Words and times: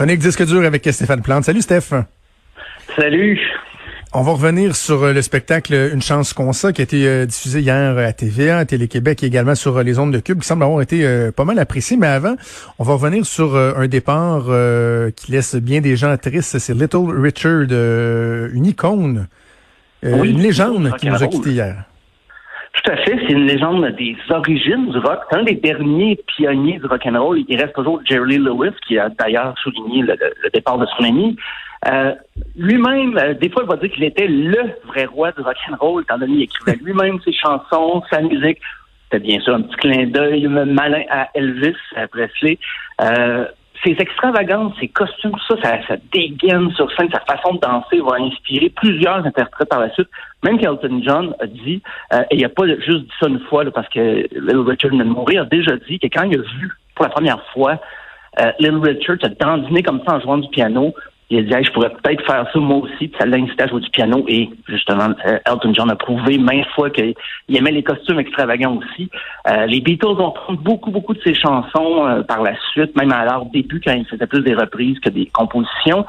Chronique 0.00 0.20
disque 0.20 0.46
dur 0.46 0.64
avec 0.64 0.88
Stéphane 0.90 1.20
Plante. 1.20 1.44
Salut 1.44 1.60
Steph. 1.60 1.92
Salut. 2.96 3.38
On 4.14 4.22
va 4.22 4.32
revenir 4.32 4.74
sur 4.74 5.02
euh, 5.02 5.12
le 5.12 5.20
spectacle 5.20 5.74
Une 5.92 6.00
chance 6.00 6.32
qu'on 6.32 6.54
ça 6.54 6.72
qui 6.72 6.80
a 6.80 6.84
été 6.84 7.06
euh, 7.06 7.26
diffusé 7.26 7.60
hier 7.60 7.98
à 7.98 8.10
TVA, 8.14 8.56
à 8.56 8.64
Télé-Québec 8.64 9.22
et 9.22 9.26
également 9.26 9.54
sur 9.54 9.76
euh, 9.76 9.82
les 9.82 9.98
ondes 9.98 10.10
de 10.10 10.18
Cube 10.18 10.40
qui 10.40 10.46
semble 10.46 10.62
avoir 10.62 10.80
été 10.80 11.30
pas 11.36 11.44
mal 11.44 11.58
apprécié. 11.58 11.98
Mais 11.98 12.06
avant, 12.06 12.34
on 12.78 12.84
va 12.84 12.94
revenir 12.94 13.26
sur 13.26 13.54
un 13.58 13.88
départ 13.88 14.44
qui 15.16 15.32
laisse 15.32 15.56
bien 15.56 15.82
des 15.82 15.96
gens 15.96 16.16
tristes. 16.16 16.58
C'est 16.58 16.72
Little 16.72 17.10
Richard, 17.20 17.70
une 17.70 18.64
icône, 18.64 19.28
une 20.02 20.40
légende 20.40 20.96
qui 20.96 21.10
nous 21.10 21.22
a 21.22 21.26
quittés 21.26 21.50
hier. 21.50 21.84
Tout 22.72 22.90
à 22.92 22.96
fait, 22.98 23.18
c'est 23.26 23.32
une 23.32 23.46
légende 23.46 23.84
des 23.96 24.16
origines 24.30 24.90
du 24.90 24.98
rock. 24.98 25.20
C'est 25.30 25.38
un 25.38 25.42
des 25.42 25.54
derniers 25.54 26.18
pionniers 26.26 26.78
du 26.78 26.86
rock 26.86 27.04
and 27.04 27.20
roll. 27.20 27.42
Il 27.48 27.60
reste 27.60 27.74
toujours 27.74 28.00
Jerry 28.04 28.38
Lewis, 28.38 28.74
qui 28.86 28.98
a 28.98 29.08
d'ailleurs 29.08 29.54
souligné 29.62 30.02
le, 30.02 30.16
départ 30.52 30.78
de 30.78 30.86
son 30.86 31.04
ami. 31.04 31.36
Euh, 31.88 32.14
lui-même, 32.56 33.18
euh, 33.18 33.34
des 33.34 33.50
fois, 33.50 33.64
il 33.64 33.68
va 33.68 33.76
dire 33.76 33.90
qu'il 33.90 34.04
était 34.04 34.28
le 34.28 34.74
vrai 34.86 35.06
roi 35.06 35.32
du 35.32 35.40
rock 35.40 35.56
and 35.70 35.76
roll, 35.80 36.02
étant 36.02 36.18
donné 36.18 36.32
qu'il 36.34 36.42
écrivait 36.44 36.78
lui-même 36.84 37.18
ses 37.24 37.32
chansons, 37.32 38.02
sa 38.10 38.20
musique. 38.20 38.58
C'était 39.04 39.26
bien 39.26 39.40
sûr 39.40 39.54
un 39.54 39.62
petit 39.62 39.76
clin 39.76 40.06
d'œil 40.06 40.46
malin 40.46 41.02
à 41.10 41.28
Elvis, 41.34 41.74
à 41.96 42.06
Presley. 42.06 42.58
Euh, 43.00 43.46
ses 43.84 43.92
extravagances, 43.98 44.74
ses 44.78 44.88
costumes, 44.88 45.32
tout 45.32 45.56
ça, 45.62 45.78
ça, 45.88 45.96
dégaine 46.12 46.70
sur 46.72 46.90
scène, 46.92 47.08
sa 47.12 47.20
façon 47.20 47.54
de 47.54 47.60
danser 47.60 48.00
va 48.00 48.16
inspirer 48.18 48.68
plusieurs 48.70 49.24
interprètes 49.24 49.68
par 49.68 49.80
la 49.80 49.90
suite. 49.90 50.08
Même 50.44 50.58
qu'Elton 50.58 51.00
John 51.02 51.34
a 51.40 51.46
dit, 51.46 51.82
euh, 52.12 52.22
et 52.30 52.36
il 52.36 52.42
n'a 52.42 52.48
pas 52.48 52.66
juste 52.66 53.04
dit 53.04 53.12
ça 53.18 53.28
une 53.28 53.40
fois 53.40 53.64
parce 53.70 53.88
que 53.88 54.26
Little 54.32 54.68
Richard 54.68 54.90
venait 54.90 55.04
de 55.04 55.10
mourir, 55.10 55.42
a 55.42 55.44
déjà 55.46 55.76
dit 55.88 55.98
que 55.98 56.06
quand 56.06 56.24
il 56.24 56.38
a 56.38 56.42
vu 56.42 56.70
pour 56.94 57.04
la 57.04 57.10
première 57.10 57.42
fois 57.52 57.80
euh, 58.38 58.52
Little 58.58 58.80
Richard 58.80 59.16
se 59.22 59.28
dandiner 59.28 59.82
comme 59.82 60.02
ça 60.06 60.14
en 60.14 60.20
jouant 60.20 60.38
du 60.38 60.48
piano, 60.48 60.94
il 61.30 61.38
a 61.38 61.42
dit 61.42 61.64
je 61.64 61.72
pourrais 61.72 61.90
peut-être 61.90 62.26
faire 62.26 62.44
ça 62.52 62.58
moi 62.58 62.78
aussi, 62.78 63.08
puis 63.08 63.14
ça 63.18 63.24
l'a 63.24 63.36
incité 63.36 63.62
à 63.62 63.68
jouer 63.68 63.80
du 63.80 63.90
piano. 63.90 64.24
Et 64.26 64.50
justement, 64.68 65.10
euh, 65.26 65.38
Elton 65.46 65.72
John 65.72 65.90
a 65.90 65.94
prouvé 65.94 66.38
maintes 66.38 66.66
fois 66.74 66.90
qu'il 66.90 67.14
aimait 67.48 67.70
les 67.70 67.84
costumes 67.84 68.18
extravagants 68.18 68.78
aussi. 68.78 69.08
Euh, 69.48 69.66
les 69.66 69.80
Beatles 69.80 70.16
vont 70.16 70.32
prendre 70.32 70.60
beaucoup, 70.60 70.90
beaucoup 70.90 71.14
de 71.14 71.20
ses 71.22 71.34
chansons 71.34 72.06
euh, 72.06 72.22
par 72.22 72.42
la 72.42 72.54
suite, 72.72 72.96
même 72.96 73.12
à 73.12 73.24
leur 73.24 73.46
début, 73.46 73.80
quand 73.80 73.92
ils 73.92 74.06
faisaient 74.06 74.26
plus 74.26 74.42
des 74.42 74.54
reprises 74.54 74.98
que 74.98 75.08
des 75.08 75.26
compositions. 75.26 76.04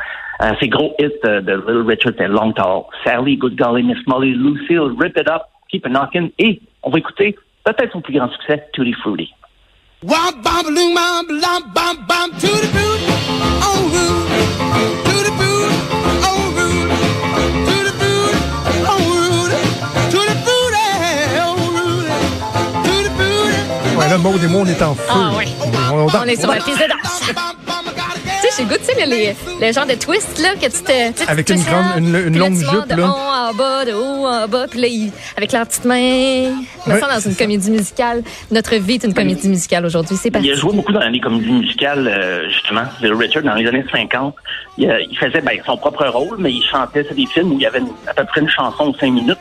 ses 0.60 0.70
gros 0.70 0.96
hits 1.00 1.12
de 1.24 1.54
Little 1.54 1.86
Richard 1.88 2.14
étaient 2.14 2.28
Long 2.28 2.52
Tall, 2.54 2.82
Sally, 3.04 3.38
Good 3.38 3.56
Golly, 3.56 3.84
Miss 3.84 4.00
Molly, 4.08 4.34
Lucille, 4.34 4.96
Rip 5.00 5.16
It 5.18 5.30
Up, 5.30 5.44
Keep 5.70 5.86
It 5.86 5.92
Knockin'. 5.92 6.30
Et 6.40 6.60
on 6.82 6.90
va 6.90 6.98
écouter 6.98 7.36
peut-être 7.64 7.92
son 7.92 8.02
plus 8.02 8.16
grand 8.16 8.32
succès, 8.32 8.68
Tutti 8.74 8.94
Fruity. 8.94 9.32
Le 24.12 24.18
mot 24.18 24.34
et 24.44 24.48
moi, 24.48 24.62
on 24.62 24.66
est 24.66 24.82
en 24.82 24.94
feu. 24.94 25.04
Ah, 25.10 25.32
oui. 25.38 25.46
on, 25.92 26.06
on, 26.06 26.24
est 26.26 26.40
sur 26.40 26.50
la 26.50 26.58
piste 26.58 26.80
de 26.80 26.88
danse. 26.88 27.22
tu 27.22 27.34
sais, 28.42 28.50
j'ai 28.58 28.64
goût, 28.66 28.76
tu 28.78 28.94
sais, 28.94 29.06
les, 29.06 29.36
les 29.60 29.74
genres 29.74 29.86
de 29.86 29.94
twists, 29.94 30.40
là, 30.40 30.56
que 30.56 30.66
tu 30.66 30.84
te. 30.84 31.30
Avec 31.32 31.50
une, 31.50 31.64
grande, 31.64 31.98
une, 31.98 32.16
une 32.28 32.38
longue 32.38 32.56
jupe, 32.56 32.88
de 32.90 32.96
là. 32.96 33.08
haut 33.08 33.50
en 33.50 33.54
bas, 33.54 33.86
de 33.86 33.94
haut 33.94 34.26
en 34.26 34.48
bas, 34.50 34.66
puis 34.70 34.82
là, 34.82 34.88
il, 34.88 35.12
avec 35.38 35.54
leurs 35.54 35.66
petites 35.66 35.86
mains. 35.86 36.52
Me 36.88 37.00
sens 37.00 37.10
dans 37.10 37.30
une 37.30 37.36
comédie 37.38 37.72
musicale. 37.72 38.24
Notre 38.52 38.76
vie 38.76 38.96
est 38.96 39.04
une 39.06 39.14
comédie 39.14 39.48
musicale 39.48 39.86
aujourd'hui. 39.86 40.18
C'est 40.18 40.32
parti. 40.32 40.48
Il 40.48 40.52
a 40.52 40.56
joué 40.56 40.74
beaucoup 40.74 40.92
dans 40.92 41.08
les 41.08 41.20
comédies 41.20 41.52
musicales, 41.52 42.08
euh, 42.08 42.50
justement. 42.50 42.84
de 43.02 43.14
Richard, 43.14 43.44
dans 43.44 43.56
les 43.56 43.68
années 43.68 43.86
50. 43.90 44.36
Il, 44.78 44.90
euh, 44.90 45.00
il 45.10 45.18
faisait 45.18 45.42
ben, 45.42 45.58
son 45.66 45.78
propre 45.78 46.06
rôle, 46.08 46.36
mais 46.38 46.52
il 46.52 46.64
chantait. 46.64 47.06
C'est 47.08 47.16
des 47.16 47.28
films 47.28 47.54
où 47.54 47.56
il 47.56 47.62
y 47.62 47.66
avait 47.66 47.82
à 48.08 48.14
peu 48.14 48.26
près 48.26 48.42
une 48.42 48.50
chanson 48.50 48.90
de 48.90 48.98
cinq 48.98 49.12
minutes. 49.12 49.38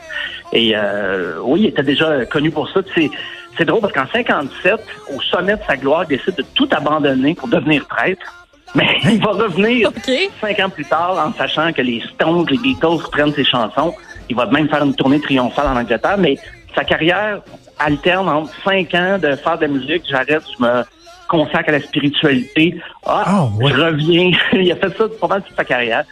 Et 0.53 0.73
euh, 0.75 1.35
oui, 1.43 1.61
il 1.61 1.65
était 1.67 1.83
déjà 1.83 2.25
connu 2.25 2.51
pour 2.51 2.69
ça. 2.69 2.81
C'est 2.95 3.09
c'est 3.57 3.65
drôle 3.65 3.81
parce 3.81 3.93
qu'en 3.93 4.07
57, 4.07 4.79
au 5.15 5.21
sommet 5.21 5.55
de 5.55 5.61
sa 5.67 5.77
gloire, 5.77 6.03
il 6.03 6.17
décide 6.17 6.35
de 6.35 6.45
tout 6.55 6.69
abandonner 6.71 7.35
pour 7.35 7.47
devenir 7.47 7.85
prêtre. 7.85 8.45
Mais 8.73 8.97
il 9.03 9.21
va 9.21 9.31
revenir 9.31 9.91
cinq 10.39 10.59
ans 10.59 10.69
plus 10.69 10.85
tard 10.85 11.17
en 11.17 11.37
sachant 11.37 11.73
que 11.73 11.81
les 11.81 12.01
Stones, 12.13 12.45
les 12.49 12.57
Beatles 12.57 13.03
prennent 13.11 13.33
ses 13.33 13.43
chansons. 13.43 13.93
Il 14.29 14.35
va 14.35 14.45
même 14.45 14.69
faire 14.69 14.83
une 14.83 14.95
tournée 14.95 15.19
triomphale 15.19 15.67
en 15.67 15.75
Angleterre, 15.75 16.17
mais 16.17 16.37
sa 16.73 16.85
carrière 16.85 17.41
alterne 17.79 18.29
entre 18.29 18.53
cinq 18.63 18.93
ans 18.93 19.17
de 19.21 19.35
faire 19.35 19.57
de 19.57 19.63
la 19.63 19.67
musique, 19.67 20.03
j'arrête, 20.09 20.43
je 20.57 20.63
me 20.63 20.83
consacre 21.27 21.69
à 21.69 21.71
la 21.73 21.81
spiritualité. 21.81 22.79
Ah, 23.05 23.23
ah 23.25 23.47
je 23.59 23.73
reviens. 23.73 24.31
il 24.53 24.71
a 24.71 24.75
fait 24.75 24.97
ça 24.97 25.05
pendant 25.19 25.41
toute 25.41 25.55
sa 25.55 25.65
carrière. 25.65 26.03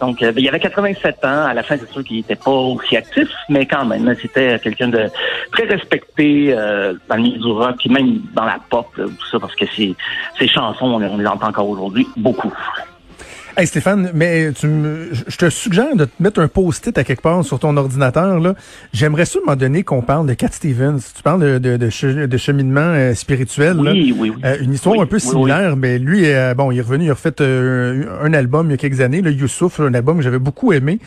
Donc, 0.00 0.22
euh, 0.22 0.32
il 0.36 0.48
avait 0.48 0.60
87 0.60 1.24
ans. 1.24 1.46
À 1.46 1.54
la 1.54 1.62
fin, 1.62 1.76
c'est 1.76 1.90
sûr 1.90 2.04
qu'il 2.04 2.16
n'était 2.16 2.36
pas 2.36 2.50
aussi 2.50 2.96
actif, 2.96 3.28
mais 3.48 3.66
quand 3.66 3.84
même, 3.84 4.14
c'était 4.20 4.58
quelqu'un 4.58 4.88
de 4.88 5.08
très 5.52 5.64
respecté 5.64 6.52
euh, 6.52 6.94
dans 7.08 7.16
le 7.16 7.22
milieu 7.22 7.38
du 7.38 7.52
rock, 7.52 7.76
et 7.84 7.88
même 7.88 8.20
dans 8.34 8.44
la 8.44 8.58
pop, 8.68 8.88
tout 8.94 9.26
ça, 9.30 9.38
parce 9.38 9.54
que 9.54 9.66
ses, 9.66 9.94
ses 10.38 10.48
chansons, 10.48 10.86
on 10.86 11.18
les 11.18 11.26
entend 11.26 11.48
encore 11.48 11.68
aujourd'hui 11.68 12.06
beaucoup. 12.16 12.52
Hey 13.58 13.66
Stéphane, 13.66 14.10
mais 14.12 14.52
tu 14.52 14.68
je 15.26 15.36
te 15.38 15.48
suggère 15.48 15.96
de 15.96 16.04
te 16.04 16.22
mettre 16.22 16.40
un 16.40 16.48
post-it 16.48 16.98
à 16.98 17.04
quelque 17.04 17.22
part 17.22 17.42
sur 17.42 17.58
ton 17.58 17.74
ordinateur. 17.78 18.38
là. 18.38 18.54
J'aimerais 18.92 19.24
ça, 19.24 19.38
à 19.48 19.56
donné, 19.56 19.82
qu'on 19.82 20.02
parle 20.02 20.26
de 20.26 20.34
Cat 20.34 20.50
Stevens. 20.52 20.98
Tu 21.16 21.22
parles 21.22 21.58
de, 21.58 21.76
de, 21.78 22.26
de, 22.26 22.36
cheminement 22.36 22.80
euh, 22.82 23.14
spirituel. 23.14 23.80
Oui, 23.80 24.14
oui, 24.14 24.30
oui. 24.36 24.42
Euh, 24.44 24.58
une 24.60 24.74
histoire 24.74 25.00
un 25.00 25.06
peu 25.06 25.18
similaire, 25.18 25.74
mais 25.74 25.98
lui, 25.98 26.26
euh, 26.26 26.52
bon, 26.52 26.70
il 26.70 26.76
est 26.76 26.82
revenu, 26.82 27.06
il 27.06 27.10
a 27.10 27.14
refait 27.14 27.32
un 27.40 28.34
album 28.34 28.66
il 28.66 28.72
y 28.72 28.74
a 28.74 28.76
quelques 28.76 29.00
années, 29.00 29.22
le 29.22 29.32
Youssouf, 29.32 29.80
un 29.80 29.94
album 29.94 30.18
que 30.18 30.22
j'avais 30.22 30.38
beaucoup 30.38 30.74
aimé. 30.74 30.98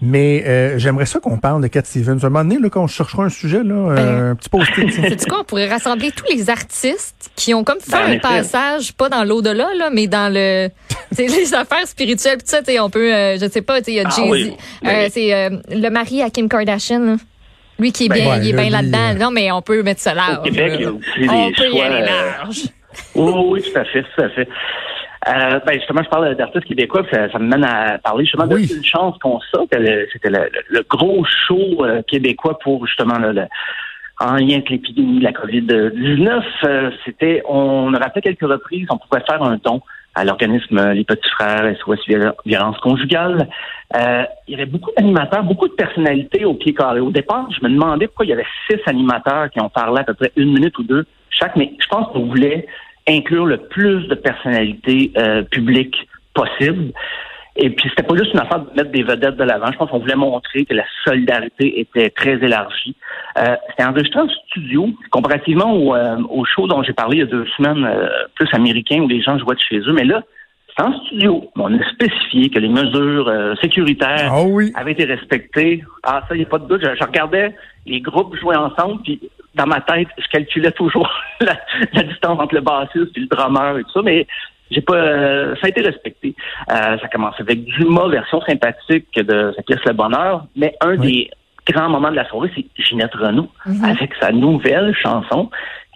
Mais 0.00 0.78
j'aimerais 0.78 1.06
ça 1.06 1.20
qu'on 1.20 1.36
parle 1.36 1.60
de 1.60 1.66
Cat 1.66 1.82
Stevens. 1.84 2.20
Un 2.22 2.30
moment 2.30 2.42
donné, 2.42 2.58
là, 2.58 2.70
quand 2.70 2.84
on 2.84 2.86
cherchera 2.86 3.24
un 3.24 3.28
sujet, 3.28 3.62
là, 3.62 3.94
ben, 3.94 4.30
un 4.30 4.34
petit 4.34 4.48
post-it. 4.48 4.92
C'est 5.18 5.28
quoi, 5.28 5.40
on 5.40 5.44
pourrait 5.44 5.68
rassembler 5.68 6.10
tous 6.12 6.24
les 6.32 6.48
artistes 6.48 7.30
qui 7.36 7.52
ont 7.52 7.64
comme 7.64 7.80
fait 7.80 7.90
ben, 7.90 8.12
un 8.12 8.18
passage, 8.18 8.94
pas 8.94 9.10
dans 9.10 9.24
l'au-delà, 9.24 9.68
là, 9.76 9.90
mais 9.92 10.06
dans 10.06 10.32
le 10.32 10.70
les 11.18 11.54
affaires 11.54 11.86
spirituelles, 11.98 12.38
tout 12.38 12.46
ça, 12.46 12.60
on 12.82 12.90
peut, 12.90 13.12
euh, 13.12 13.38
je 13.40 13.48
sais 13.48 13.62
pas, 13.62 13.80
il 13.86 13.94
y 13.94 14.00
a 14.00 14.04
ah 14.06 14.10
Jay-Z. 14.10 14.52
Euh, 14.84 15.06
c'est 15.10 15.34
euh, 15.34 15.50
le 15.70 15.88
mari 15.88 16.22
à 16.22 16.30
Kim 16.30 16.48
Kardashian. 16.48 17.16
Lui 17.78 17.92
qui 17.92 18.06
est 18.06 18.08
ben, 18.08 18.16
bien, 18.16 18.36
il 18.42 18.48
est 18.50 18.52
bien 18.52 18.70
là-dedans. 18.70 19.14
Non, 19.26 19.30
mais 19.30 19.50
on 19.52 19.62
peut 19.62 19.82
mettre 19.82 20.00
ça 20.00 20.14
là. 20.14 20.40
Au 20.40 20.42
Québec, 20.42 20.72
il 20.74 20.82
y 20.82 20.84
a 20.84 20.92
aussi 20.92 21.28
on 21.28 21.52
peut 21.52 21.70
y 21.70 21.80
aller 21.80 22.06
large. 22.06 22.62
oui, 23.14 23.32
oui, 23.46 23.62
tout 23.62 23.78
à 23.78 23.84
fait, 23.84 24.02
tout 24.02 24.22
à 24.22 24.28
fait. 24.30 24.48
Euh, 25.28 25.60
ben 25.66 25.74
justement, 25.74 26.02
je 26.02 26.08
parle 26.08 26.34
d'artistes 26.36 26.64
québécois, 26.64 27.02
ça, 27.12 27.30
ça, 27.30 27.38
me 27.38 27.46
mène 27.46 27.64
à 27.64 27.98
parler 27.98 28.24
justement 28.24 28.46
de 28.46 28.56
une 28.58 28.84
chance 28.84 29.16
qu'on 29.18 29.40
ça. 29.52 29.60
C'était 30.12 30.30
le, 30.30 30.48
le, 30.68 30.82
gros 30.88 31.24
show 31.46 31.84
québécois 32.06 32.58
pour 32.60 32.86
justement 32.86 33.18
le, 33.18 33.44
en 34.20 34.36
lien 34.36 34.54
avec 34.54 34.70
l'épidémie 34.70 35.18
de 35.18 35.24
la 35.24 35.32
COVID-19. 35.32 36.92
C'était, 37.04 37.42
on 37.46 37.92
a 37.94 38.10
fait 38.10 38.22
quelques 38.22 38.40
reprises, 38.42 38.86
on 38.90 38.98
pouvait 38.98 39.22
faire 39.28 39.42
un 39.42 39.58
don 39.62 39.82
à 40.18 40.24
l'organisme 40.24 40.92
Les 40.92 41.04
Petits 41.04 41.30
Frères, 41.30 41.72
SOS 41.78 42.00
Violence 42.44 42.78
Conjugale. 42.78 43.48
Euh, 43.94 44.24
il 44.48 44.52
y 44.52 44.54
avait 44.54 44.66
beaucoup 44.66 44.90
d'animateurs, 44.96 45.44
beaucoup 45.44 45.68
de 45.68 45.74
personnalités 45.74 46.44
au 46.44 46.54
pied 46.54 46.74
carré. 46.74 46.98
Au 46.98 47.10
départ, 47.10 47.48
je 47.56 47.64
me 47.64 47.72
demandais 47.72 48.08
pourquoi 48.08 48.26
il 48.26 48.30
y 48.30 48.32
avait 48.32 48.46
six 48.68 48.80
animateurs 48.86 49.48
qui 49.50 49.60
ont 49.60 49.68
parlé 49.68 50.00
à 50.00 50.04
peu 50.04 50.14
près 50.14 50.32
une 50.36 50.52
minute 50.52 50.76
ou 50.78 50.82
deux 50.82 51.06
chaque, 51.30 51.54
mais 51.54 51.72
je 51.80 51.86
pense 51.86 52.08
qu'on 52.12 52.26
voulait 52.26 52.66
inclure 53.06 53.46
le 53.46 53.58
plus 53.58 54.08
de 54.08 54.14
personnalités 54.16 55.12
euh, 55.16 55.42
publiques 55.42 56.08
possible. 56.34 56.92
Et 57.60 57.70
puis, 57.70 57.88
c'était 57.90 58.04
pas 58.04 58.16
juste 58.16 58.32
une 58.32 58.40
affaire 58.40 58.60
de 58.60 58.70
mettre 58.76 58.92
des 58.92 59.02
vedettes 59.02 59.36
de 59.36 59.42
l'avant. 59.42 59.72
Je 59.72 59.76
pense 59.76 59.90
qu'on 59.90 59.98
voulait 59.98 60.14
montrer 60.14 60.64
que 60.64 60.74
la 60.74 60.84
solidarité 61.04 61.80
était 61.80 62.08
très 62.10 62.34
élargie. 62.34 62.94
Euh, 63.36 63.56
c'était 63.70 63.84
enregistré 63.84 64.20
en 64.20 64.28
studio, 64.28 64.88
comparativement 65.10 65.74
au, 65.74 65.92
euh, 65.92 66.18
au 66.30 66.44
show 66.44 66.68
dont 66.68 66.84
j'ai 66.84 66.92
parlé 66.92 67.16
il 67.16 67.20
y 67.20 67.22
a 67.22 67.26
deux 67.26 67.46
semaines, 67.56 67.84
euh, 67.84 68.08
plus 68.36 68.48
américain, 68.52 69.00
où 69.00 69.08
les 69.08 69.20
gens 69.20 69.36
jouaient 69.38 69.56
de 69.56 69.60
chez 69.60 69.78
eux. 69.78 69.92
Mais 69.92 70.04
là, 70.04 70.22
c'est 70.68 70.84
en 70.84 70.92
studio. 71.06 71.50
On 71.56 71.76
a 71.76 71.90
spécifié 71.90 72.48
que 72.48 72.60
les 72.60 72.68
mesures 72.68 73.28
euh, 73.28 73.56
sécuritaires 73.60 74.32
ah 74.32 74.44
avaient 74.76 74.92
été 74.92 75.04
respectées. 75.04 75.82
Ah, 76.04 76.22
ça, 76.28 76.36
il 76.36 76.38
n'y 76.38 76.44
a 76.44 76.48
pas 76.48 76.58
de 76.58 76.68
doute. 76.68 76.82
Je, 76.84 77.04
regardais 77.04 77.56
les 77.86 78.00
groupes 78.00 78.36
jouer 78.36 78.54
ensemble, 78.54 79.02
puis 79.02 79.20
dans 79.56 79.66
ma 79.66 79.80
tête, 79.80 80.06
je 80.16 80.28
calculais 80.28 80.70
toujours 80.70 81.10
la, 81.40 81.56
la 81.92 82.02
distance 82.04 82.38
entre 82.38 82.54
le 82.54 82.60
bassiste 82.60 83.16
et 83.16 83.20
le 83.20 83.26
drummer 83.26 83.78
et 83.78 83.82
tout 83.82 83.92
ça. 83.94 84.02
Mais 84.02 84.28
j'ai 84.70 84.80
pas, 84.80 84.94
euh, 84.96 85.54
ça 85.56 85.66
a 85.66 85.68
été 85.68 85.80
respecté. 85.80 86.34
Euh, 86.70 86.98
ça 86.98 87.08
commence 87.08 87.34
avec 87.38 87.64
Dumas, 87.64 88.08
version 88.08 88.40
sympathique 88.42 89.14
de 89.14 89.52
sa 89.56 89.62
pièce 89.62 89.80
Le 89.86 89.92
Bonheur, 89.92 90.46
mais 90.56 90.74
un 90.80 90.96
des 90.96 91.30
grands 91.66 91.88
moments 91.88 92.10
de 92.10 92.16
la 92.16 92.28
soirée, 92.28 92.50
c'est 92.54 92.64
Ginette 92.82 93.14
Renault 93.14 93.48
mhm. 93.66 93.84
avec 93.84 94.12
sa 94.20 94.32
nouvelle 94.32 94.94
chanson 94.94 95.50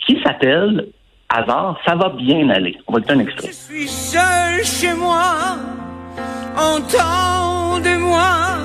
qui 0.06 0.20
s'appelle 0.22 0.86
Hasard, 1.28 1.78
ça 1.86 1.94
va 1.94 2.10
bien 2.10 2.48
aller. 2.50 2.76
On 2.86 2.92
va 2.92 2.98
le 2.98 3.04
faire 3.04 3.16
un 3.16 3.20
extrait. 3.20 3.48
Je 3.48 3.52
suis 3.52 3.88
seul 3.88 4.64
chez 4.64 4.92
moi, 4.94 5.56
en 6.56 6.78
temps 6.80 7.78
de 7.80 7.96
moi, 7.98 8.58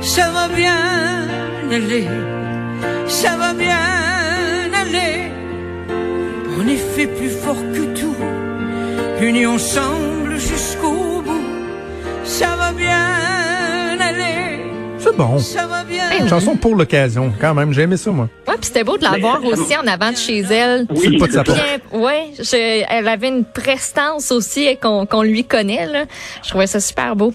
ça 0.00 0.30
va 0.30 0.48
bien 0.54 0.76
aller, 1.72 2.06
ça 3.06 3.36
va 3.36 3.52
bien 3.54 3.76
aller. 4.80 5.32
On 6.56 6.68
est 6.68 6.76
fait 6.76 7.08
plus 7.08 7.30
fort 7.30 7.56
que 7.56 7.98
tout 7.98 8.11
unis 9.22 9.46
ensemble 9.46 10.36
jusqu'au 10.36 11.12
ça 12.24 12.56
va 12.56 12.72
bien 12.72 13.98
aller. 14.00 14.62
C'est 14.98 15.16
bon. 15.16 15.38
Ça 15.38 15.66
va 15.66 15.84
bien. 15.84 16.20
Une 16.20 16.28
chanson 16.28 16.56
pour 16.56 16.76
l'occasion, 16.76 17.32
quand 17.40 17.52
même. 17.52 17.72
J'ai 17.72 17.82
aimé 17.82 17.96
ça, 17.96 18.10
moi. 18.10 18.28
Ouais, 18.46 18.54
puis 18.54 18.66
c'était 18.66 18.84
beau 18.84 18.96
de 18.96 19.02
la 19.02 19.18
voir 19.18 19.44
aussi 19.44 19.76
en 19.76 19.86
avant 19.86 20.12
de 20.12 20.16
chez 20.16 20.38
elle. 20.38 20.86
Oui, 20.90 21.18
pas 21.18 21.26
de 21.26 21.32
sa 21.32 21.42
Ouais, 21.92 22.30
elle 22.88 23.08
avait 23.08 23.28
une 23.28 23.44
prestance 23.44 24.30
aussi 24.30 24.76
qu'on 24.80 25.22
lui 25.22 25.44
connaît. 25.44 25.86
Là. 25.86 26.04
Je 26.42 26.50
trouvais 26.50 26.66
ça 26.66 26.80
super 26.80 27.16
beau. 27.16 27.32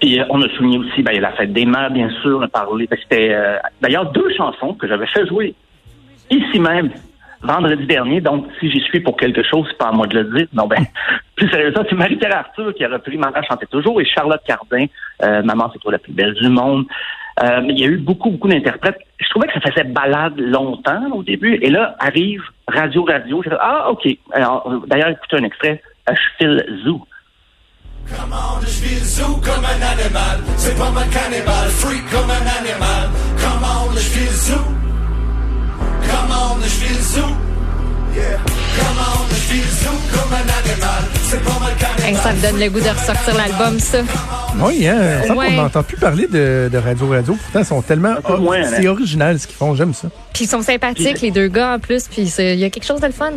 Puis 0.00 0.20
euh, 0.20 0.24
on 0.30 0.42
a 0.42 0.48
souligné 0.50 0.78
aussi 0.78 1.02
ben, 1.02 1.18
la 1.20 1.32
fête 1.32 1.52
des 1.52 1.64
mères, 1.64 1.90
bien 1.90 2.10
sûr, 2.22 2.38
on 2.38 2.42
a 2.42 2.48
parlé. 2.48 2.88
C'était 2.90 3.30
euh, 3.32 3.56
d'ailleurs 3.80 4.12
deux 4.12 4.32
chansons 4.36 4.74
que 4.74 4.86
j'avais 4.86 5.06
fait 5.06 5.26
jouer 5.26 5.54
ici 6.30 6.58
même 6.58 6.90
vendredi 7.42 7.86
dernier. 7.86 8.20
Donc, 8.20 8.46
si 8.60 8.70
j'y 8.70 8.80
suis 8.80 9.00
pour 9.00 9.16
quelque 9.16 9.42
chose, 9.42 9.66
c'est 9.70 9.78
pas 9.78 9.88
à 9.88 9.92
moi 9.92 10.06
de 10.06 10.20
le 10.20 10.36
dire. 10.36 10.46
Non, 10.52 10.66
ben, 10.66 10.84
plus 11.36 11.48
sérieusement, 11.50 11.82
c'est 11.88 11.96
Marie-Pierre 11.96 12.36
Arthur 12.36 12.74
qui 12.74 12.84
a 12.84 12.88
repris 12.88 13.16
Maman 13.16 13.42
chantait 13.48 13.66
toujours 13.66 14.00
et 14.00 14.04
Charlotte 14.04 14.42
Cardin, 14.46 14.86
euh, 15.22 15.42
Maman, 15.42 15.70
c'est 15.72 15.78
toi 15.78 15.92
la 15.92 15.98
plus 15.98 16.12
belle 16.12 16.34
du 16.34 16.48
monde. 16.48 16.86
Euh, 17.42 17.62
il 17.68 17.78
y 17.78 17.84
a 17.84 17.86
eu 17.86 17.96
beaucoup, 17.96 18.30
beaucoup 18.30 18.48
d'interprètes. 18.48 18.98
Je 19.18 19.28
trouvais 19.30 19.46
que 19.48 19.54
ça 19.54 19.60
faisait 19.60 19.84
balade 19.84 20.38
longtemps 20.38 21.10
au 21.12 21.22
début. 21.22 21.54
Et 21.62 21.70
là, 21.70 21.96
arrive 21.98 22.42
Radio 22.68 23.04
Radio. 23.04 23.42
ah, 23.58 23.90
OK. 23.90 24.06
D'ailleurs, 24.86 25.08
écoutez 25.08 25.36
un 25.36 25.44
extrait. 25.44 25.82
Je 26.08 26.14
file 26.38 26.80
zoo. 26.84 27.06
Comment 28.08 28.60
je 28.60 29.04
zoo 29.04 29.36
comme 29.36 29.64
un 29.64 29.80
animal. 29.80 30.40
C'est 30.56 30.76
pas 30.76 30.90
ma 30.90 31.04
cannibale. 31.04 31.68
Freak 31.70 32.02
comme 32.10 32.30
un 32.30 32.46
animal. 32.60 33.31
Ça 42.22 42.32
me 42.32 42.40
donne 42.40 42.60
le 42.60 42.70
goût 42.70 42.78
de 42.78 42.88
ressortir 42.88 43.34
l'album, 43.34 43.80
ça? 43.80 43.98
Oui, 44.60 44.86
hein, 44.86 45.22
on 45.28 45.50
n'entend 45.50 45.82
plus 45.82 45.96
parler 45.96 46.28
de, 46.28 46.70
Radio 46.76 47.08
Radio. 47.08 47.34
Pourtant, 47.34 47.58
ils 47.58 47.64
sont 47.64 47.82
tellement... 47.82 48.14
c'est 48.64 48.86
original 48.86 49.40
ce 49.40 49.48
qu'ils 49.48 49.56
font, 49.56 49.74
j'aime 49.74 49.92
ça. 49.92 50.08
Puis 50.32 50.44
ils 50.44 50.48
sont 50.48 50.62
sympathiques, 50.62 51.20
les 51.20 51.32
deux 51.32 51.48
gars, 51.48 51.74
en 51.74 51.78
plus. 51.80 52.06
Puis 52.06 52.22
il 52.38 52.54
y 52.54 52.64
a 52.64 52.70
quelque 52.70 52.86
chose 52.86 53.00
de 53.00 53.06
le 53.06 53.12
fun. 53.12 53.32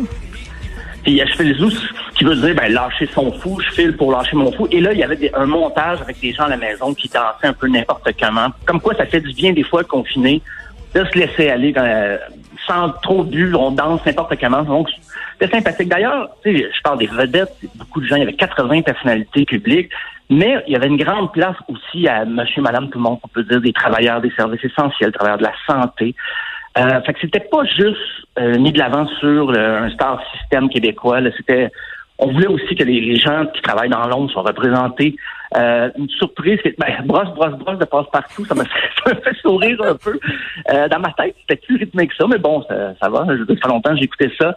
Puis 1.02 1.20
je 1.20 1.36
fais 1.36 1.44
le 1.44 1.54
zoo, 1.54 1.70
qui 2.16 2.24
veut 2.24 2.36
dire 2.36 2.54
ben, 2.54 2.72
lâcher 2.72 3.08
son 3.12 3.32
fou, 3.32 3.60
je 3.60 3.74
file 3.74 3.96
pour 3.96 4.12
lâcher 4.12 4.36
mon 4.36 4.52
fou. 4.52 4.68
Et 4.70 4.80
là, 4.80 4.92
il 4.92 4.98
y 4.98 5.04
avait 5.04 5.32
un 5.34 5.46
montage 5.46 6.00
avec 6.00 6.20
des 6.20 6.32
gens 6.32 6.44
à 6.44 6.48
la 6.48 6.56
maison 6.56 6.94
qui 6.94 7.08
dansaient 7.08 7.48
un 7.48 7.52
peu 7.52 7.68
n'importe 7.68 8.08
comment. 8.20 8.48
Comme 8.66 8.80
quoi, 8.80 8.94
ça 8.94 9.06
fait 9.06 9.20
du 9.20 9.32
bien 9.32 9.52
des 9.52 9.64
fois 9.64 9.82
confiné 9.82 10.42
de 10.94 11.04
se 11.04 11.18
laisser 11.18 11.48
aller 11.48 11.74
euh, 11.76 12.18
sans 12.66 12.90
trop 13.02 13.24
de 13.24 13.54
on 13.54 13.70
danse 13.70 14.04
n'importe 14.04 14.38
comment. 14.40 14.62
Donc, 14.62 14.88
c'était 15.38 15.54
sympathique. 15.56 15.88
D'ailleurs, 15.88 16.28
je 16.44 16.82
parle 16.82 16.98
des 16.98 17.06
vedettes, 17.06 17.54
beaucoup 17.76 18.00
de 18.00 18.06
gens, 18.06 18.16
il 18.16 18.20
y 18.20 18.22
avait 18.22 18.34
80 18.34 18.82
personnalités 18.82 19.44
publiques, 19.44 19.90
mais 20.30 20.62
il 20.66 20.72
y 20.72 20.76
avait 20.76 20.88
une 20.88 20.96
grande 20.96 21.32
place 21.32 21.56
aussi 21.68 22.08
à 22.08 22.24
monsieur, 22.24 22.62
madame, 22.62 22.88
tout 22.88 22.98
le 22.98 23.04
monde, 23.04 23.18
on 23.22 23.28
peut 23.28 23.44
dire, 23.44 23.60
des 23.60 23.72
travailleurs 23.72 24.20
des 24.20 24.30
services 24.30 24.64
essentiels, 24.64 25.12
travailleurs 25.12 25.38
de 25.38 25.44
la 25.44 25.54
santé. 25.66 26.14
Euh, 26.78 27.00
fait 27.02 27.14
que 27.14 27.20
c'était 27.20 27.40
pas 27.40 27.64
juste 27.64 27.98
euh, 28.38 28.58
mis 28.58 28.72
de 28.72 28.78
l'avant 28.78 29.06
sur 29.20 29.50
un 29.50 29.88
star 29.90 30.20
système 30.32 30.68
québécois. 30.68 31.20
C'était 31.36 31.70
on 32.18 32.32
voulait 32.32 32.46
aussi 32.46 32.74
que 32.74 32.82
les, 32.82 33.16
gens 33.16 33.46
qui 33.46 33.60
travaillent 33.62 33.90
dans 33.90 34.06
l'ombre 34.06 34.30
soient 34.30 34.42
représentés. 34.42 35.16
Euh, 35.54 35.90
une 35.96 36.08
surprise, 36.10 36.58
ben, 36.78 37.04
brosse, 37.04 37.32
brosse, 37.34 37.54
brosse 37.58 37.78
de 37.78 37.84
passe-partout, 37.84 38.44
ça 38.46 38.54
m'a 38.54 38.64
fait, 39.04 39.36
sourire 39.42 39.80
un 39.82 39.94
peu. 39.94 40.18
Euh, 40.72 40.88
dans 40.88 40.98
ma 40.98 41.12
tête, 41.12 41.36
c'était 41.40 41.60
plus 41.60 41.76
rythmé 41.76 42.08
que 42.08 42.16
ça, 42.16 42.26
mais 42.26 42.38
bon, 42.38 42.62
ça, 42.68 43.08
va. 43.08 43.26
Ça 43.26 43.34
fait 43.46 43.68
longtemps 43.68 43.90
que 43.90 44.00
j'écoutais 44.00 44.30
ça. 44.38 44.56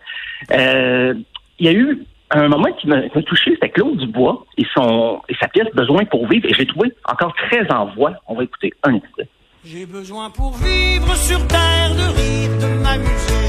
Euh, 0.51 1.13
il 1.59 1.65
y 1.65 1.69
a 1.69 1.73
eu 1.73 2.03
un 2.31 2.47
moment 2.47 2.71
qui 2.73 2.87
m'a 2.87 3.01
touché, 3.25 3.51
c'était 3.53 3.69
Claude 3.69 3.97
Dubois 3.97 4.45
et, 4.57 4.65
son, 4.73 5.21
et 5.29 5.35
sa 5.39 5.47
pièce 5.47 5.67
Besoin 5.73 6.05
pour 6.05 6.27
vivre, 6.27 6.45
et 6.47 6.53
j'ai 6.53 6.65
trouvé 6.65 6.91
encore 7.05 7.33
très 7.35 7.69
en 7.71 7.85
voix. 7.87 8.13
On 8.27 8.35
va 8.35 8.43
écouter 8.43 8.71
un 8.83 8.95
extrait. 8.95 9.27
J'ai 9.65 9.85
besoin 9.85 10.29
pour 10.29 10.53
vivre 10.53 11.15
sur 11.15 11.45
terre 11.47 11.91
de 11.91 12.15
rire, 12.17 12.49
de 12.61 12.81
m'amuser 12.81 13.39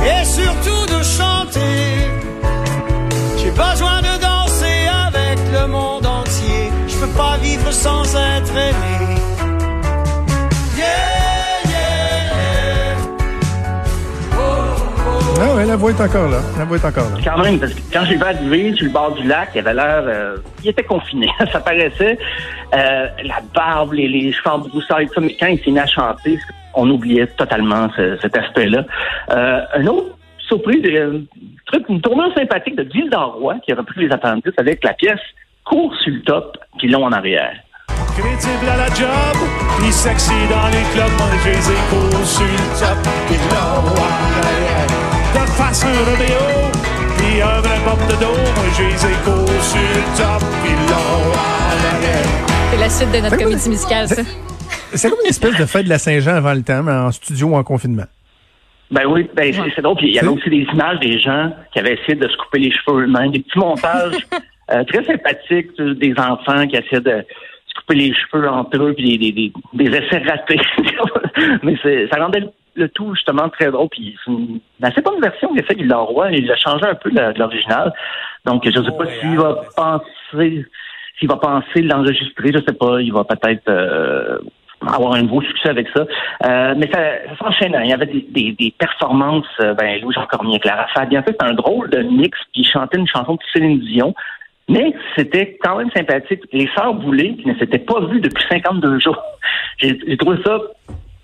et 0.00 0.24
surtout 0.24 0.86
de 0.86 1.02
chanter. 1.02 2.10
J'ai 3.38 3.50
besoin 3.50 4.02
de 4.02 4.29
sans 7.80 8.14
être 8.14 8.52
aimé. 8.52 9.16
Yeah, 10.76 10.86
yeah, 11.64 12.96
Ah 15.40 15.54
ouais, 15.56 15.64
la 15.64 15.76
voix 15.76 15.90
est 15.90 16.00
encore 16.02 16.28
là. 16.28 16.40
La 16.58 16.66
voix 16.66 16.76
est 16.76 16.84
encore 16.84 17.08
là. 17.10 17.16
Quand 17.24 17.42
même, 17.42 17.58
parce 17.58 17.72
que 17.72 17.80
quand 17.90 18.04
j'ai 18.04 18.16
vu 18.16 18.22
arriver 18.22 18.74
sur 18.74 18.84
le 18.84 18.92
bord 18.92 19.12
du 19.12 19.26
lac, 19.26 19.52
il 19.54 19.60
avait 19.60 19.72
l'air... 19.72 20.02
Euh, 20.04 20.36
il 20.62 20.68
était 20.68 20.82
confiné, 20.82 21.30
ça 21.52 21.60
paraissait. 21.60 22.18
Euh, 22.74 23.06
la 23.24 23.40
barbe, 23.54 23.94
les, 23.94 24.08
les 24.08 24.30
cheveux 24.30 24.50
en 24.50 24.58
broussaille, 24.58 25.06
tout 25.06 25.14
ça. 25.14 25.20
Mais 25.22 25.34
quand 25.40 25.46
il 25.46 25.58
s'est 25.64 25.70
mis 25.70 25.78
à 25.78 25.86
chanter, 25.86 26.38
on 26.74 26.90
oubliait 26.90 27.28
totalement 27.28 27.88
cet 28.20 28.36
aspect-là. 28.36 28.84
Euh, 29.30 29.60
un 29.74 29.86
autre 29.86 30.18
surprise, 30.38 30.84
un 30.84 31.22
truc, 31.64 31.88
une 31.88 32.02
tournure 32.02 32.30
sympathique 32.34 32.76
de 32.76 32.86
Gilles 32.92 33.08
Darrois 33.08 33.54
qui 33.64 33.72
a 33.72 33.76
repris 33.76 34.04
les 34.04 34.12
appendices 34.12 34.58
avec 34.58 34.84
la 34.84 34.92
pièce 34.92 35.20
Cours 35.64 35.94
sur 36.02 36.12
le 36.12 36.22
top, 36.22 36.58
puis 36.78 36.88
long 36.88 37.04
en 37.04 37.12
arrière. 37.12 37.54
Crédible 38.20 38.68
à 38.68 38.76
la 38.76 38.86
job, 38.88 39.36
puis 39.78 39.90
sexy 39.90 40.30
dans 40.50 40.68
les 40.68 40.84
clubs, 40.92 41.10
moi 41.16 41.30
j'ai 41.42 41.52
les 41.52 41.80
cours 41.88 42.26
sur 42.26 42.44
le 42.44 42.78
top, 42.78 42.98
puis 43.26 43.38
en 43.48 43.80
arrière. 43.96 44.86
De 45.32 45.48
face 45.52 45.84
un 45.84 45.98
rodéo, 46.04 46.70
puis 47.16 47.40
un 47.40 47.60
vrai 47.62 47.78
pop 47.82 47.98
de 48.08 48.16
dos, 48.20 48.36
moi 48.36 48.64
j'ai 48.76 48.88
les 48.88 49.16
cours 49.24 49.62
sur 49.62 49.80
le 49.80 50.18
top, 50.18 50.46
puis 50.62 50.74
arrière. 50.92 52.26
C'est 52.70 52.78
la 52.78 52.90
suite 52.90 53.10
de 53.10 53.20
notre 53.20 53.38
comédie 53.38 53.70
musicale, 53.70 54.08
ça. 54.08 54.22
C'est 54.92 55.08
comme 55.08 55.20
une 55.24 55.30
espèce 55.30 55.56
de 55.56 55.64
fête 55.64 55.84
de 55.84 55.88
la 55.88 55.98
Saint-Jean 55.98 56.34
avant 56.34 56.52
le 56.52 56.62
temps, 56.62 56.82
mais 56.82 56.92
en 56.92 57.10
studio 57.12 57.46
ou 57.46 57.56
en 57.56 57.64
confinement. 57.64 58.06
Ben 58.90 59.06
oui, 59.06 59.30
ben 59.34 59.54
c'est 59.74 59.80
drôle. 59.80 59.96
Puis 59.96 60.08
il 60.08 60.14
y 60.14 60.18
avait 60.18 60.28
aussi 60.28 60.50
des 60.50 60.66
images 60.74 61.00
des 61.00 61.18
gens 61.18 61.54
qui 61.72 61.78
avaient 61.78 61.94
essayé 61.94 62.16
de 62.16 62.28
se 62.28 62.36
couper 62.36 62.58
les 62.58 62.70
cheveux 62.70 63.04
eux-mêmes, 63.04 63.30
des 63.30 63.38
petits 63.38 63.58
montages 63.58 64.18
euh, 64.72 64.84
très 64.84 65.04
sympathiques, 65.06 65.80
des 65.80 66.12
enfants 66.18 66.66
qui 66.66 66.76
essayaient 66.76 67.00
de 67.00 67.24
couper 67.80 67.94
les 67.94 68.14
cheveux 68.14 68.48
entre 68.48 68.76
eux, 68.82 68.94
puis 68.94 69.18
des, 69.18 69.32
des, 69.32 69.52
des, 69.72 69.96
essais 69.96 70.18
ratés. 70.18 70.60
Mais 71.62 71.76
ça 72.10 72.20
rendait 72.20 72.44
le 72.74 72.88
tout 72.88 73.14
justement 73.14 73.48
très 73.48 73.70
drôle. 73.70 73.88
Puis 73.90 74.16
c'est 74.26 75.02
pas 75.02 75.12
une 75.14 75.22
version 75.22 75.48
qu'il 75.48 75.60
a 75.60 75.64
fait 75.64 75.74
du 75.74 75.86
Leroy, 75.86 76.32
il 76.32 76.50
a 76.50 76.56
changé 76.56 76.84
un 76.84 76.94
peu 76.94 77.10
de, 77.10 77.38
l'original. 77.38 77.92
Donc 78.44 78.62
je 78.64 78.70
sais 78.70 78.96
pas 78.96 79.06
s'il 79.20 79.38
va 79.38 79.60
penser 79.76 80.64
s'il 81.18 81.28
va 81.28 81.36
penser 81.36 81.82
l'enregistrer, 81.82 82.50
je 82.52 82.64
sais 82.66 82.72
pas, 82.72 83.00
il 83.00 83.12
va 83.12 83.24
peut-être 83.24 83.68
euh, 83.68 84.38
avoir 84.86 85.14
un 85.14 85.24
gros 85.24 85.42
succès 85.42 85.68
avec 85.68 85.86
ça. 85.94 86.06
Euh, 86.46 86.74
mais 86.76 86.90
ça, 86.92 86.98
ça 87.28 87.44
s'enchaîne. 87.44 87.78
Il 87.84 87.90
y 87.90 87.92
avait 87.92 88.06
des, 88.06 88.26
des, 88.30 88.52
des 88.52 88.74
performances, 88.76 89.44
euh, 89.60 89.74
ben, 89.74 90.00
Louis-Jean 90.00 90.26
Cormier, 90.26 90.58
Clara 90.58 90.86
Fabien. 90.94 91.20
En 91.20 91.22
fait, 91.22 91.36
c'est 91.38 91.46
un 91.46 91.52
drôle 91.52 91.90
de 91.90 91.98
mix, 92.02 92.38
puis 92.52 92.64
chantait 92.64 92.98
une 92.98 93.06
chanson 93.06 93.34
de 93.34 93.40
Céline 93.52 93.80
Dion. 93.80 94.14
Mais 94.70 94.94
c'était 95.16 95.58
quand 95.62 95.76
même 95.78 95.90
sympathique. 95.90 96.42
Les 96.52 96.68
sœurs 96.76 96.94
Boulay, 96.94 97.34
qui 97.34 97.48
ne 97.48 97.54
s'étaient 97.54 97.78
pas 97.78 98.00
vues 98.06 98.20
depuis 98.20 98.44
52 98.48 99.00
jours. 99.00 99.20
J'ai 99.78 100.16
trouvé 100.16 100.38
ça 100.44 100.58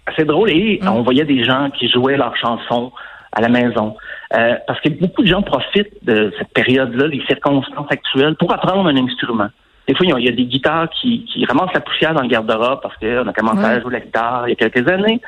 assez 0.07 0.25
drôle. 0.25 0.50
Et 0.50 0.81
mm. 0.83 0.88
on 0.88 1.03
voyait 1.03 1.25
des 1.25 1.45
gens 1.45 1.71
qui 1.71 1.88
jouaient 1.88 2.17
leurs 2.17 2.37
chansons 2.37 2.93
à 3.33 3.41
la 3.41 3.49
maison. 3.49 3.97
Euh, 4.35 4.55
parce 4.67 4.81
que 4.81 4.88
beaucoup 4.88 5.23
de 5.23 5.29
gens 5.29 5.43
profitent 5.43 6.05
de 6.05 6.33
cette 6.38 6.53
période-là, 6.55 7.09
des 7.09 7.23
circonstances 7.26 7.87
actuelles, 7.91 8.35
pour 8.35 8.53
apprendre 8.53 8.88
un 8.88 8.97
instrument. 8.97 9.49
Des 9.87 9.95
fois, 9.95 10.05
il 10.05 10.25
y 10.25 10.29
a 10.29 10.33
des 10.33 10.47
guitares 10.47 10.88
qui, 10.91 11.25
qui 11.26 11.45
ramassent 11.45 11.73
la 11.73 11.81
poussière 11.81 12.12
dans 12.12 12.23
le 12.23 12.29
garde-robe 12.29 12.81
parce 12.83 12.97
qu'on 12.97 13.29
a 13.29 13.33
commencé 13.33 13.65
à 13.65 13.81
jouer 13.81 13.93
la 13.93 14.00
guitare 14.00 14.49
il 14.49 14.50
y 14.50 14.65
a 14.65 14.69
quelques 14.69 14.88
années. 14.91 15.21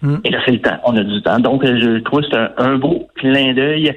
Mm. 0.00 0.16
Et 0.24 0.30
là, 0.30 0.38
c'est 0.46 0.52
le 0.52 0.60
temps. 0.60 0.78
On 0.84 0.96
a 0.96 1.02
du 1.02 1.20
temps. 1.22 1.38
Donc, 1.38 1.66
je 1.66 1.98
trouve 1.98 2.22
que 2.22 2.26
c'est 2.30 2.62
un, 2.62 2.76
beau 2.76 3.08
clin 3.16 3.52
d'œil. 3.52 3.94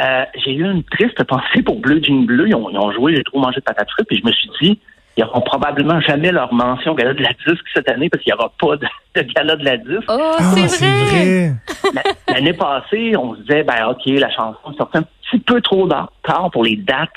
Euh, 0.00 0.24
j'ai 0.44 0.52
eu 0.54 0.64
une 0.64 0.84
triste 0.84 1.22
pensée 1.24 1.62
pour 1.62 1.78
Bleu 1.80 2.00
Jean 2.02 2.22
Bleu. 2.22 2.48
Ils 2.48 2.54
ont, 2.54 2.70
ils 2.70 2.78
ont 2.78 2.92
joué, 2.92 3.14
j'ai 3.16 3.24
trop 3.24 3.40
mangé 3.40 3.60
de 3.60 3.64
patates 3.64 3.90
frites, 3.90 4.08
puis 4.08 4.18
je 4.18 4.26
me 4.26 4.32
suis 4.32 4.50
dit, 4.60 4.78
ils 5.16 5.24
n'auront 5.24 5.42
probablement 5.42 6.00
jamais 6.00 6.32
leur 6.32 6.52
mention 6.54 6.92
au 6.92 6.94
gala 6.94 7.12
de 7.12 7.22
la 7.22 7.32
disque 7.46 7.64
cette 7.74 7.88
année 7.90 8.08
parce 8.08 8.22
qu'il 8.22 8.32
n'y 8.32 8.38
aura 8.38 8.50
pas 8.58 8.76
de, 8.76 8.86
de, 9.14 9.32
gala 9.32 9.56
de 9.56 9.64
la 9.64 9.76
disque. 9.76 10.08
Oh, 10.08 10.36
c'est 10.38 10.86
ah, 10.86 11.04
vrai! 11.06 11.52
L'année 12.28 12.54
passée, 12.54 13.14
on 13.16 13.34
se 13.34 13.40
disait, 13.42 13.62
ben 13.62 13.88
OK, 13.90 14.06
la 14.06 14.30
chanson 14.30 14.72
sortait 14.78 14.98
un 14.98 15.02
petit 15.02 15.38
peu 15.40 15.60
trop 15.60 15.86
tard 15.86 16.50
pour 16.50 16.64
les 16.64 16.76
dates 16.76 17.10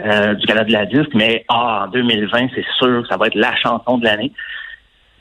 euh, 0.00 0.34
du 0.34 0.46
gala 0.46 0.64
de 0.64 0.72
la 0.72 0.86
disque, 0.86 1.10
mais 1.14 1.44
ah, 1.48 1.86
en 1.86 1.90
2020, 1.90 2.48
c'est 2.54 2.64
sûr, 2.78 3.04
ça 3.08 3.16
va 3.16 3.26
être 3.26 3.34
la 3.34 3.56
chanson 3.56 3.98
de 3.98 4.04
l'année. 4.04 4.32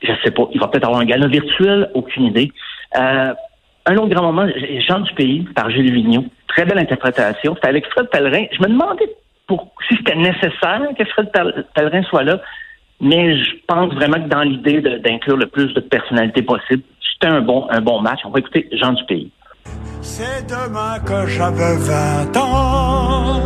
Je 0.03 0.13
sais 0.23 0.31
pas, 0.31 0.43
il 0.53 0.59
va 0.59 0.67
peut-être 0.67 0.85
avoir 0.85 1.01
un 1.01 1.05
gala 1.05 1.27
virtuel, 1.27 1.89
aucune 1.95 2.25
idée. 2.25 2.51
Euh, 2.95 3.33
un 3.87 3.95
autre 3.97 4.09
grand 4.09 4.31
moment, 4.31 4.47
Jean 4.87 4.99
du 4.99 5.13
Pays, 5.13 5.47
par 5.55 5.71
Jules 5.71 5.91
Vigneault. 5.91 6.25
Très 6.49 6.65
belle 6.65 6.79
interprétation. 6.79 7.55
C'était 7.55 7.67
avec 7.67 7.85
Fred 7.87 8.09
Pellerin. 8.09 8.45
Je 8.51 8.61
me 8.61 8.67
demandais 8.67 9.09
si 9.87 9.95
c'était 9.97 10.15
nécessaire 10.15 10.81
que 10.97 11.05
Fred 11.05 11.31
Pellerin 11.73 12.03
soit 12.03 12.23
là, 12.23 12.39
mais 13.01 13.35
je 13.37 13.51
pense 13.67 13.93
vraiment 13.93 14.21
que 14.21 14.29
dans 14.29 14.43
l'idée 14.43 14.81
d'inclure 14.81 15.37
le 15.37 15.47
plus 15.47 15.73
de 15.73 15.79
personnalités 15.79 16.43
possible, 16.43 16.83
c'était 17.01 17.33
un 17.33 17.41
bon, 17.41 17.67
un 17.71 17.81
bon 17.81 17.99
match. 18.01 18.19
On 18.25 18.29
va 18.29 18.39
écouter 18.39 18.69
Jean 18.73 18.93
du 18.93 19.03
Pays. 19.05 19.31
C'est 20.01 20.47
demain 20.47 20.99
que 20.99 21.27
j'avais 21.27 21.75
20 21.77 22.37
ans, 22.37 23.41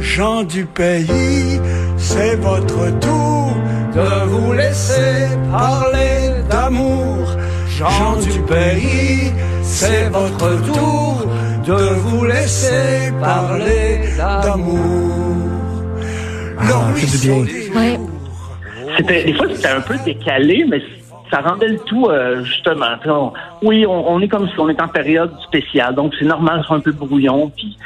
Jean 0.00 0.42
du 0.44 0.64
Pays, 0.66 1.60
c'est 1.96 2.36
votre 2.36 2.98
tour 3.00 3.52
de 3.94 4.26
vous 4.26 4.52
laisser 4.52 5.28
parler 5.50 6.42
d'amour. 6.50 7.36
Gens 7.78 8.16
du 8.16 8.40
pays, 8.40 9.32
c'est 9.62 10.08
votre 10.08 10.48
tour 10.72 11.26
de 11.66 11.72
vous 11.72 12.24
laisser 12.24 13.12
parler 13.20 14.00
d'amour. 14.16 14.78
Ah, 16.58 16.92
bien. 17.22 17.34
Ouais. 17.74 17.98
C'était, 18.96 19.24
des 19.24 19.34
fois, 19.34 19.46
c'était 19.52 19.68
un 19.68 19.80
peu 19.80 19.94
décalé, 20.04 20.64
mais 20.68 20.80
ça 21.30 21.40
rendait 21.40 21.68
le 21.68 21.78
tout, 21.80 22.06
euh, 22.06 22.42
justement. 22.44 22.86
On- 23.06 23.32
oui, 23.62 23.84
on, 23.86 24.10
on 24.12 24.20
est 24.20 24.28
comme 24.28 24.48
si 24.48 24.54
on 24.58 24.68
est 24.68 24.80
en 24.80 24.88
période 24.88 25.32
spéciale, 25.46 25.94
donc 25.94 26.14
c'est 26.18 26.24
normal, 26.24 26.64
c'est 26.66 26.74
un 26.74 26.80
peu 26.80 26.92
brouillon, 26.92 27.50
puis 27.56 27.76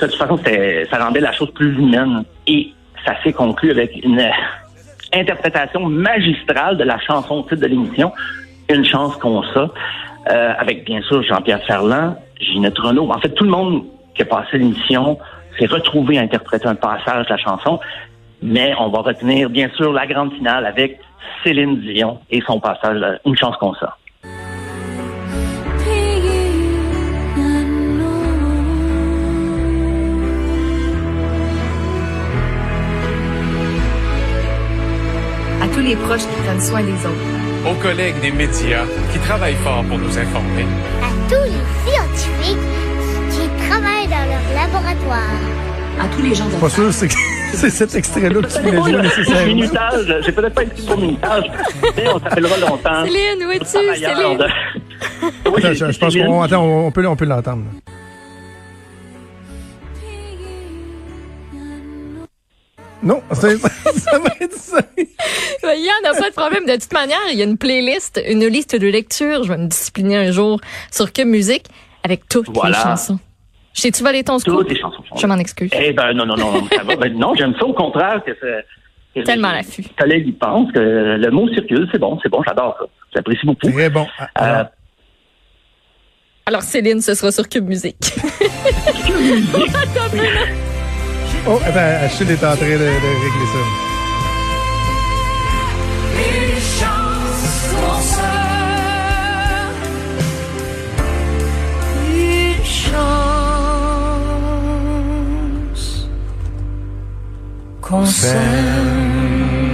de 0.00 0.06
toute 0.06 0.14
façon, 0.16 0.36
c'était- 0.38 0.86
ça 0.90 0.98
rendait 1.04 1.20
la 1.20 1.32
chose 1.32 1.50
plus 1.52 1.72
humaine. 1.78 2.24
Et 2.46 2.72
ça 3.04 3.12
s'est 3.22 3.32
conclu 3.32 3.70
avec 3.70 3.92
une 4.04 4.18
euh, 4.20 4.30
interprétation 5.12 5.80
magistrale 5.86 6.76
de 6.78 6.84
la 6.84 6.98
chanson 7.00 7.42
titre 7.42 7.56
de 7.62 7.66
l'émission, 7.66 8.12
Une 8.70 8.84
chance 8.84 9.16
qu'on 9.16 9.42
ça, 9.54 9.70
euh, 10.30 10.52
avec 10.58 10.84
bien 10.84 11.00
sûr 11.02 11.22
Jean-Pierre 11.22 11.62
Ferland, 11.66 12.16
Ginette 12.40 12.78
Renault. 12.78 13.10
En 13.10 13.18
fait, 13.18 13.30
tout 13.30 13.44
le 13.44 13.50
monde 13.50 13.84
qui 14.14 14.22
a 14.22 14.24
passé 14.24 14.58
l'émission 14.58 15.18
s'est 15.58 15.66
retrouvé 15.66 16.18
à 16.18 16.22
interpréter 16.22 16.66
un 16.66 16.74
passage 16.74 17.26
de 17.26 17.30
la 17.30 17.38
chanson. 17.38 17.80
Mais 18.42 18.72
on 18.78 18.88
va 18.88 19.00
retenir, 19.00 19.50
bien 19.50 19.68
sûr, 19.76 19.92
la 19.92 20.06
grande 20.06 20.32
finale 20.34 20.66
avec 20.66 21.00
Céline 21.42 21.80
Dion 21.80 22.18
et 22.30 22.40
son 22.40 22.60
passage 22.60 23.00
Une 23.24 23.36
chance 23.36 23.56
qu'on 23.56 23.74
ça. 23.74 23.96
À 35.60 35.68
tous 35.74 35.80
les 35.80 35.96
proches 35.96 36.20
qui 36.20 36.42
prennent 36.42 36.60
soin 36.60 36.82
des 36.82 37.06
autres. 37.06 37.37
Aux 37.66 37.74
collègues 37.74 38.20
des 38.20 38.30
médias 38.30 38.84
qui 39.12 39.18
travaillent 39.20 39.56
fort 39.64 39.84
pour 39.84 39.98
nous 39.98 40.18
informer. 40.18 40.66
à 41.02 41.08
tous 41.28 41.44
les 41.44 41.90
scientifiques 41.92 42.66
qui 43.30 43.68
travaillent 43.68 44.06
dans 44.08 44.26
leur 44.26 44.54
laboratoire. 44.54 45.38
À 46.00 46.06
tous 46.14 46.22
les 46.22 46.34
gens 46.34 46.46
de 46.46 46.54
Pas 46.54 46.68
sûr, 46.68 46.92
c'est 46.92 47.08
que- 47.08 47.14
c'est 47.54 47.70
cet 47.70 47.94
extrait-là 47.94 48.40
que 48.42 48.46
tu 48.46 48.60
voulais 48.62 48.76
jouer 48.78 49.02
nécessairement. 49.02 49.46
Minutage, 49.46 50.16
j'ai 50.24 50.32
peut-être 50.32 50.54
pas 50.54 50.62
été 50.62 50.82
pour 50.82 50.96
minutage, 50.96 51.44
mais 51.96 52.04
on 52.08 52.20
s'appellera 52.20 52.56
longtemps. 52.58 53.04
Céline, 53.04 53.46
où 53.46 53.50
es-tu, 53.50 53.66
Céline? 53.66 54.46
Oui, 55.46 55.64
Attends, 55.64 55.68
je, 55.74 55.92
je 55.92 55.98
pense 55.98 56.12
Céline. 56.12 56.26
qu'on 56.28 56.42
attends, 56.42 56.62
on 56.64 56.90
peut, 56.92 57.06
on 57.06 57.16
peut 57.16 57.24
l'entendre. 57.24 57.64
Non, 63.02 63.22
ça 63.32 63.48
va 63.48 64.30
être 64.40 64.54
ça. 64.54 64.80
Il 64.98 65.84
y 65.84 65.88
en 66.06 66.10
a 66.10 66.14
pas 66.20 66.30
de 66.30 66.34
problème. 66.34 66.66
De 66.66 66.74
toute 66.80 66.92
manière, 66.92 67.20
il 67.30 67.38
y 67.38 67.42
a 67.42 67.44
une 67.44 67.56
playlist, 67.56 68.20
une 68.28 68.44
liste 68.46 68.74
de 68.74 68.88
lecture. 68.88 69.44
Je 69.44 69.52
vais 69.52 69.58
me 69.58 69.68
discipliner 69.68 70.16
un 70.16 70.32
jour 70.32 70.60
sur 70.90 71.12
Cube 71.12 71.28
Musique 71.28 71.66
avec 72.04 72.28
toutes 72.28 72.48
Voilà. 72.52 72.76
les 72.76 72.82
chansons. 72.82 73.18
J'ai-tu 73.74 74.02
volé 74.02 74.24
ton 74.24 74.40
scoop? 74.40 74.58
Toutes 74.60 74.70
les 74.70 74.80
chansons. 74.80 75.02
Je 75.16 75.26
m'en 75.28 75.36
excuse. 75.36 75.70
Eh 75.78 75.92
ben 75.92 76.12
non, 76.12 76.26
non, 76.26 76.36
non, 76.36 76.66
ça 76.72 76.82
va. 76.82 76.96
Ben, 76.96 77.16
non, 77.16 77.34
j'aime 77.36 77.54
ça 77.58 77.64
au 77.64 77.72
contraire 77.72 78.20
que, 78.26 78.32
c'est- 78.40 78.64
que 79.14 79.20
Tellement 79.24 79.50
les 79.52 79.58
l'affût. 79.58 79.84
collègues 79.96 80.26
y 80.26 80.32
pensent 80.32 80.72
que 80.72 80.80
le 80.80 81.30
mot 81.30 81.48
circule, 81.54 81.88
c'est 81.92 81.98
bon, 81.98 82.18
c'est 82.22 82.28
bon, 82.28 82.42
j'adore 82.46 82.76
ça. 82.80 82.86
J'apprécie 83.14 83.46
beaucoup. 83.46 83.70
Très 83.70 83.88
bon. 83.90 84.06
Alors, 84.34 84.58
Euh, 84.58 84.64
Alors, 86.46 86.62
Céline, 86.62 87.00
ce 87.00 87.14
sera 87.14 87.30
sur 87.30 87.48
Cube 87.48 87.68
Musique. 87.68 87.96
oh, 91.46 91.58
attends, 91.64 92.04
Achille 92.04 92.30
est 92.30 92.44
en 92.44 92.56
train 92.56 92.66
de, 92.66 92.78
de 92.78 92.84
régler 92.84 93.48
ça. 93.52 93.58
Une 96.18 96.60
chance 96.60 97.74
qu'on 97.74 98.00
se 98.02 98.20
Une 102.10 102.64
chance 102.64 102.98
qu'on 107.80 108.04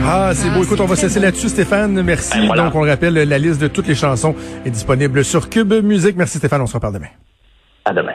Ah, 0.07 0.31
c'est 0.35 0.51
beau. 0.51 0.63
Écoute, 0.65 0.81
on 0.81 0.87
va 0.87 0.97
se 0.97 1.03
laisser 1.03 1.21
là-dessus, 1.21 1.49
Stéphane. 1.49 2.01
Merci. 2.03 2.39
Ben, 2.39 2.47
voilà. 2.47 2.65
Donc, 2.65 2.75
on 2.75 2.83
le 2.85 2.91
rappelle, 2.91 3.15
la 3.15 3.39
liste 3.39 3.61
de 3.61 3.69
toutes 3.69 3.87
les 3.89 3.95
chansons 3.95 4.35
est 4.65 4.71
disponible 4.71 5.25
sur 5.25 5.49
Cube 5.49 5.73
Musique. 5.83 6.17
Merci, 6.17 6.39
Stéphane. 6.39 6.61
On 6.63 6.67
se 6.67 6.75
reparle 6.75 6.95
demain. 6.95 7.09
À 7.85 7.93
demain. 7.93 8.15